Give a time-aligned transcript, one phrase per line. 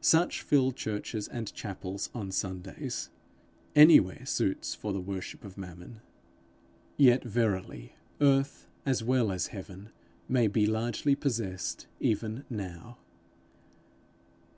[0.00, 3.10] Such fill churches and chapels on Sundays:
[3.74, 6.00] anywhere suits for the worship of Mammon.
[6.96, 9.90] Yet verily, earth as well as heaven
[10.28, 12.98] may be largely possessed even now.